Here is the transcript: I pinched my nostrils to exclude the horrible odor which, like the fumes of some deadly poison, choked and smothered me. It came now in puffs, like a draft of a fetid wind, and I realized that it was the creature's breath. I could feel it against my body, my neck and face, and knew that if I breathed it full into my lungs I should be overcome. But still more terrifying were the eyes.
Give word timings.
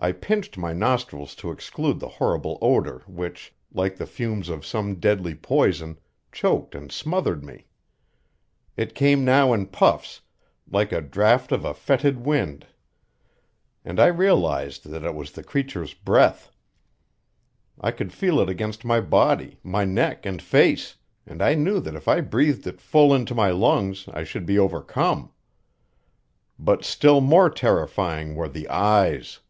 I 0.00 0.12
pinched 0.12 0.56
my 0.56 0.72
nostrils 0.72 1.34
to 1.34 1.50
exclude 1.50 1.98
the 1.98 2.06
horrible 2.22 2.56
odor 2.62 3.02
which, 3.08 3.52
like 3.72 3.96
the 3.96 4.06
fumes 4.06 4.48
of 4.48 4.64
some 4.64 5.00
deadly 5.00 5.34
poison, 5.34 5.98
choked 6.30 6.76
and 6.76 6.92
smothered 6.92 7.42
me. 7.42 7.66
It 8.76 8.94
came 8.94 9.24
now 9.24 9.52
in 9.52 9.66
puffs, 9.66 10.20
like 10.70 10.92
a 10.92 11.00
draft 11.00 11.50
of 11.50 11.64
a 11.64 11.74
fetid 11.74 12.24
wind, 12.24 12.68
and 13.84 13.98
I 13.98 14.06
realized 14.06 14.88
that 14.88 15.02
it 15.02 15.16
was 15.16 15.32
the 15.32 15.42
creature's 15.42 15.94
breath. 15.94 16.52
I 17.80 17.90
could 17.90 18.12
feel 18.12 18.38
it 18.38 18.48
against 18.48 18.84
my 18.84 19.00
body, 19.00 19.58
my 19.64 19.84
neck 19.84 20.24
and 20.24 20.40
face, 20.40 20.94
and 21.26 21.40
knew 21.64 21.80
that 21.80 21.96
if 21.96 22.06
I 22.06 22.20
breathed 22.20 22.68
it 22.68 22.80
full 22.80 23.12
into 23.12 23.34
my 23.34 23.50
lungs 23.50 24.06
I 24.12 24.22
should 24.22 24.46
be 24.46 24.60
overcome. 24.60 25.32
But 26.56 26.84
still 26.84 27.20
more 27.20 27.50
terrifying 27.50 28.36
were 28.36 28.48
the 28.48 28.68
eyes. 28.68 29.40